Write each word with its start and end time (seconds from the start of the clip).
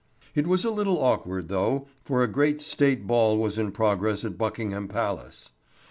It 0.33 0.47
was 0.47 0.65
a 0.65 0.71
little 0.71 0.97
awkward, 0.99 1.47
though, 1.47 1.85
for 2.03 2.23
a 2.23 2.27
great 2.27 2.59
State 2.59 3.05
ball 3.05 3.37
was 3.37 3.59
in 3.59 3.71
progress 3.71 4.25
at 4.25 4.35
Buckingham 4.35 4.87
Palace. 4.87 5.51